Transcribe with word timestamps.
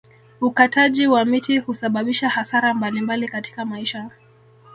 Ukataji 0.41 1.07
wa 1.07 1.25
miti 1.25 1.57
husababisha 1.59 2.29
hasara 2.29 2.73
mbalimbali 2.73 3.27
katika 3.27 3.65
maisha 3.65 4.09